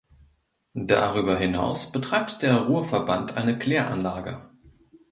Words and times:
Darüber 0.73 1.37
hinaus 1.37 1.91
betreibt 1.91 2.41
der 2.41 2.55
Ruhrverband 2.61 3.37
eine 3.37 3.59
Kläranlage. 3.59 4.49